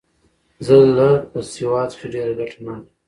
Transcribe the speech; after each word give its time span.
زه 0.65 0.75
له 0.97 1.07
په 1.31 1.39
سواد 1.53 1.89
کښي 1.93 2.07
ډېره 2.13 2.33
ګټه 2.39 2.57
نه 2.65 2.71
اخلم. 2.75 2.95